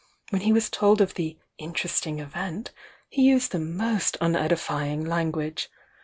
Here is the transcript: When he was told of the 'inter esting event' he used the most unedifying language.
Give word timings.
When 0.31 0.41
he 0.41 0.51
was 0.51 0.71
told 0.71 0.99
of 0.99 1.13
the 1.13 1.37
'inter 1.59 1.87
esting 1.87 2.17
event' 2.19 2.71
he 3.07 3.21
used 3.21 3.51
the 3.51 3.59
most 3.59 4.17
unedifying 4.19 5.05
language. 5.05 5.69